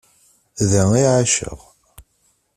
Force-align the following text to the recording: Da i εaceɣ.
Da 0.69 0.83
i 1.01 1.03
εaceɣ. 1.05 1.59